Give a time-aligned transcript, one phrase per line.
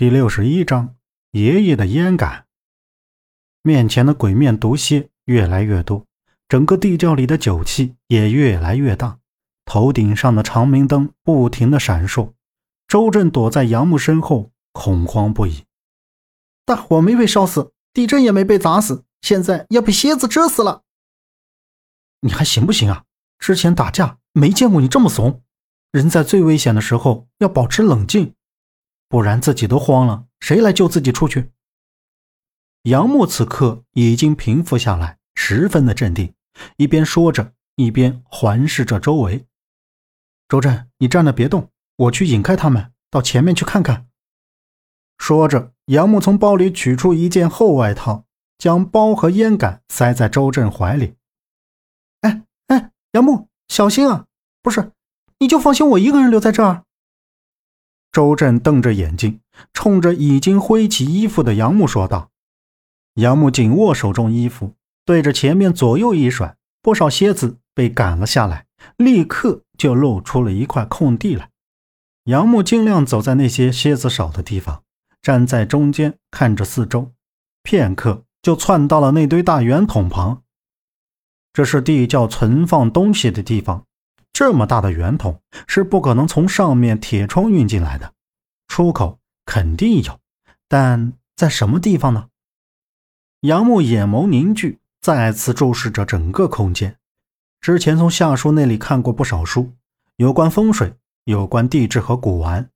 [0.00, 0.96] 第六十一章
[1.32, 2.46] 爷爷的烟杆。
[3.60, 6.06] 面前的鬼面毒蝎越来越多，
[6.48, 9.18] 整个地窖里的酒气也越来越大。
[9.66, 12.32] 头顶上的长明灯不停的闪烁。
[12.88, 15.64] 周震躲在杨木身后，恐慌不已。
[16.64, 20.80] 大火没被烧死，地震也没被砸死，现在要被蝎子蛰死了。
[22.22, 23.04] 你还行不行啊？
[23.38, 25.42] 之前打架没见过你这么怂。
[25.92, 28.32] 人在最危险的时候要保持冷静。
[29.10, 31.50] 不然自己都慌了，谁来救自己出去？
[32.84, 36.32] 杨木此刻已经平复下来，十分的镇定，
[36.76, 39.44] 一边说着，一边环视着周围。
[40.48, 44.06] 周震，你站着别动，我去引开他们，到前面去看看。
[45.18, 48.26] 说着，杨木从包里取出一件厚外套，
[48.58, 51.16] 将包和烟杆塞在周震怀里。
[52.20, 54.26] 哎哎，杨木，小心啊！
[54.62, 54.92] 不是，
[55.40, 56.84] 你就放心我一个人留在这儿。
[58.12, 59.40] 周震瞪着眼睛，
[59.72, 62.30] 冲着已经挥起衣服的杨木说道
[63.14, 71.50] ：“杨木紧握手中衣服，对着前面左右一甩，不少蝎子被赶了下来，立刻就露出了一块空地来。
[72.24, 74.82] 杨木尽量走在那些蝎子少的地方，
[75.22, 77.12] 站在中间看着四周，
[77.62, 80.42] 片刻就窜到了那堆大圆筒旁。
[81.52, 83.84] 这是地窖存放东西的地方。”
[84.32, 88.14] 这么大的圆筒是不可能从上面铁窗运进来的，
[88.68, 90.18] 出口肯定有，
[90.68, 92.28] 但在什么地方呢？
[93.40, 96.96] 杨木眼眸凝聚，再次注视着整个空间。
[97.60, 99.72] 之前从夏叔那里看过不少书，
[100.16, 100.94] 有关风水，
[101.24, 102.70] 有关地质和古玩。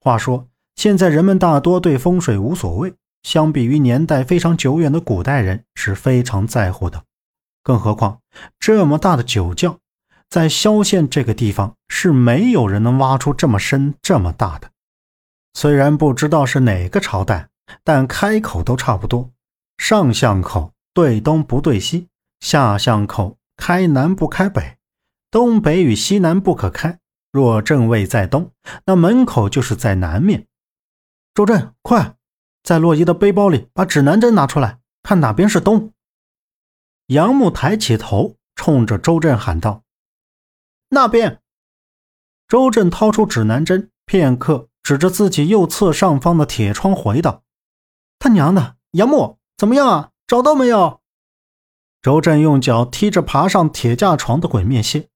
[0.00, 7.04] 话说，现在人们大多对风水无所谓，相比于年代非常久远的古代人是非常在乎的。
[7.62, 8.20] 更何况
[8.58, 9.78] 这么大的酒窖。
[10.28, 14.70] 在萧县这个地方是没有人能挖出这么深、这么大的。
[15.52, 17.48] 虽然不知道是哪个朝代，
[17.84, 19.30] 但开口都差不多。
[19.78, 22.08] 上巷口对东不对西，
[22.40, 24.78] 下巷口开南不开北，
[25.30, 26.98] 东北与西南不可开。
[27.30, 28.50] 若正位在东，
[28.86, 30.46] 那门口就是在南面。
[31.34, 32.16] 周震，快，
[32.64, 35.92] 在洛伊的背包里把指南针拿出来，看哪边是东。
[37.08, 39.83] 杨木抬起头，冲着周震喊道。
[40.94, 41.42] 那边，
[42.46, 47.42] 周震掏出指南针，片刻指着自己右侧上方的铁窗回道
[48.20, 50.10] ：“他娘的，杨木怎么样啊？
[50.26, 51.00] 找到没有？”
[52.00, 55.08] 周震用脚踢着爬上铁架床的鬼面蝎。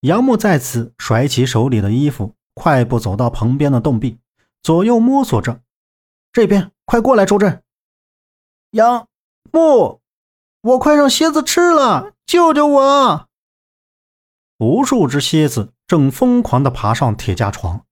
[0.00, 4.18] 杨木再次甩起手里的衣服，快步走到旁边的洞壁，
[4.62, 5.60] 左右摸索着
[6.32, 7.62] ：“这边，快过来，周震！”
[8.72, 9.06] 杨
[9.52, 10.00] 木，
[10.62, 13.27] 我快让蝎子吃了，救救我！
[14.58, 17.84] 无数只蝎子正疯狂地爬上铁架床，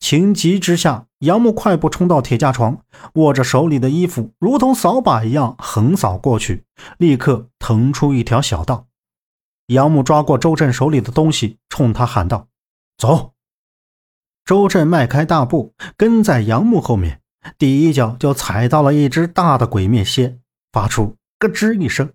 [0.00, 2.80] 情急之下，杨木快步冲到铁架床，
[3.14, 6.64] 握着手里的衣服，如同扫把一样横扫过去，
[6.96, 8.86] 立刻腾出一条小道。
[9.66, 12.48] 杨木抓过周震手里的东西，冲他喊道
[12.96, 13.32] ：“走！”
[14.46, 17.20] 周震迈开大步，跟在杨木后面，
[17.58, 20.38] 第一脚就踩到了一只大的鬼面蝎，
[20.72, 22.10] 发出咯吱一声，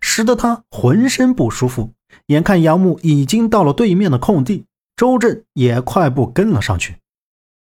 [0.00, 1.92] 使得他浑身不舒服。
[2.26, 4.64] 眼看杨木已经到了对面的空地，
[4.96, 6.96] 周震也快步跟了上去。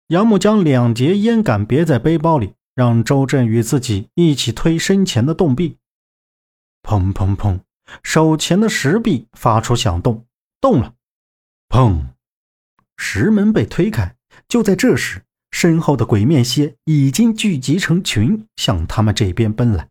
[0.08, 5.76] 杨木将两节烟杆别在背包里，让周震与自己一起推身前的洞壁。
[6.82, 7.60] 砰砰砰，
[8.02, 10.24] 手前的石壁发出响动，
[10.60, 10.94] 动了。
[11.68, 12.06] 砰，
[12.96, 14.16] 石门被推开。
[14.48, 19.88] 就在这时，身后的鬼面蝎已经聚集成群，向他们这边奔来。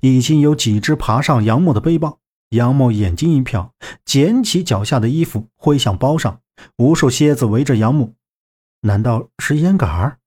[0.00, 2.19] 已经有几只爬上杨木的背包。
[2.50, 3.70] 杨木眼睛一瞟，
[4.04, 6.40] 捡起脚下的衣服挥向包上，
[6.78, 8.14] 无数蝎子围着杨木。
[8.82, 10.18] 难道是烟杆儿？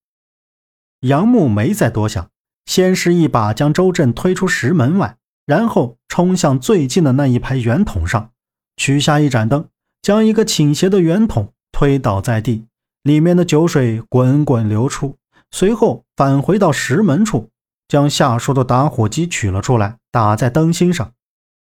[1.01, 2.29] 杨木没再多想，
[2.65, 8.31] 先是一把将周震推出石门外，然后冲向最近的那一排圆筒上，
[8.77, 9.67] 取下一盏灯，
[10.01, 12.67] 将一个倾斜的圆筒推倒在地，
[13.01, 15.17] 里面的酒水滚滚流出。
[15.51, 17.49] 随后返回到石门处，
[17.89, 21.11] 将下属的打火机取了出来，打在灯芯上。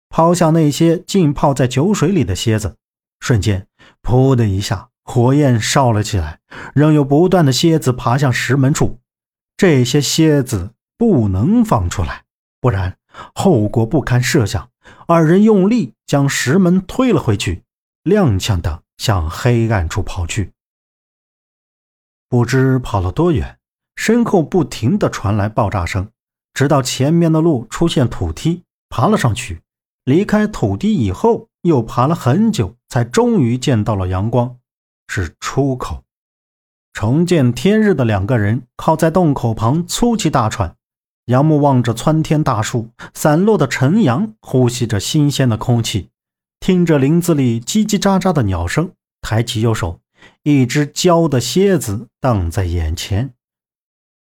[0.10, 2.76] 抛向那些浸泡在酒水里的蝎子，
[3.20, 3.68] 瞬间，
[4.02, 6.40] 噗的一下，火焰烧了起来。
[6.74, 9.00] 仍有不断的蝎子爬向石门处，
[9.56, 12.26] 这些蝎子不能放出来，
[12.60, 12.98] 不然
[13.34, 14.70] 后果不堪设想。
[15.08, 17.64] 二人用力将石门推了回去，
[18.04, 20.52] 踉跄的向黑暗处跑去。
[22.28, 23.60] 不知跑了多远，
[23.96, 26.10] 身后不停的传来爆炸声，
[26.54, 29.62] 直到前面的路出现土梯，爬了上去。
[30.10, 34.58] 离开土地以后，又爬了很久，才终于见到了阳光，
[35.08, 36.04] 是出口。
[36.94, 40.76] 重见天日的两个人靠在洞口旁粗气大喘。
[41.26, 46.10] 杨木望着参天大树，散落的晨阳，呼吸着新鲜的空气，
[46.60, 48.92] 听着林子里叽叽喳喳的鸟声，
[49.22, 50.02] 抬起右手，
[50.42, 53.36] 一只焦的蝎子荡在眼前。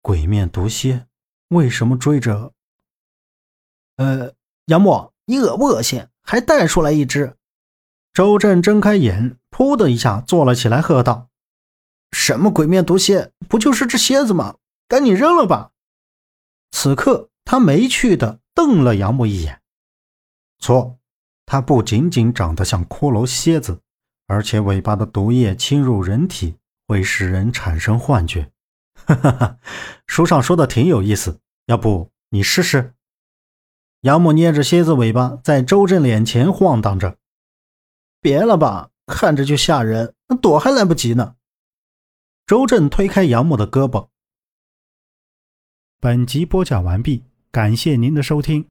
[0.01, 1.05] 鬼面毒蝎，
[1.49, 2.55] 为什么追着？
[3.97, 4.33] 呃，
[4.65, 6.07] 杨木，你恶不恶心？
[6.23, 7.37] 还带出来一只？
[8.13, 11.29] 周震睁开眼，噗的一下坐了起来，喝道
[12.13, 13.33] ：“什么鬼面毒蝎？
[13.49, 14.57] 不就是只蝎子吗？
[14.89, 15.73] 赶紧扔了吧！”
[16.71, 19.61] 此刻，他没趣的瞪了杨木一眼。
[20.59, 20.99] 错，
[21.45, 23.81] 它不仅仅长得像骷髅蝎子，
[24.27, 26.57] 而且尾巴的毒液侵入人体
[26.87, 28.51] 会使人产生幻觉。
[28.95, 29.59] 哈哈哈，
[30.07, 32.94] 书上说的挺有意思，要不你试试？
[34.05, 37.17] 杨木捏着蝎子尾巴在周震脸前晃荡着。
[38.21, 41.37] 别了吧，看着就吓人，躲还来不及呢。
[42.47, 44.09] 周震推开杨木的胳膊。
[46.01, 48.69] 本集播讲完毕，感谢您的收听。